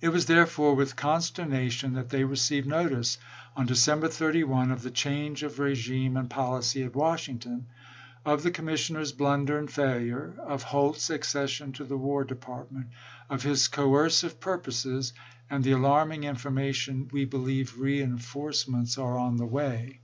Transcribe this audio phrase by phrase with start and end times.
[0.00, 3.18] It was, therefore, with consternation that they received notice
[3.56, 7.66] on December 31 of the change of regime and policy at Washington,
[8.24, 12.86] of the commis sioners' blunder and failure, of Holt's accession to the War Department,
[13.28, 15.12] of his coercive purposes,
[15.50, 19.18] and the alarming information," We believe reenforce THE MILITARY SITUATION AT CHAELESTON 115 ments are
[19.18, 20.00] on the way."